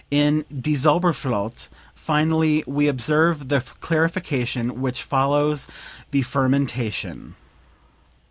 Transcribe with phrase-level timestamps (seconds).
[0.09, 5.67] In "Die Zauberflote," finally, we observe the clarification which follows
[6.09, 7.35] the fermentation.